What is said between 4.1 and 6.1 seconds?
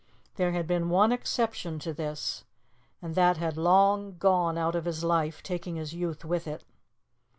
gone out of his life, taking his